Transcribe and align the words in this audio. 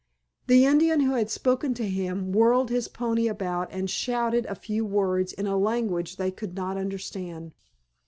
The 0.47 0.65
Indian 0.65 1.01
who 1.01 1.11
had 1.13 1.29
spoken 1.29 1.75
to 1.75 1.87
him 1.87 2.31
whirled 2.31 2.71
his 2.71 2.87
pony 2.87 3.27
about 3.27 3.71
and 3.71 3.87
shouted 3.87 4.47
a 4.47 4.55
few 4.55 4.83
words 4.83 5.31
in 5.31 5.45
a 5.45 5.55
language 5.59 6.15
they 6.15 6.31
could 6.31 6.55
not 6.55 6.75
understand. 6.75 7.53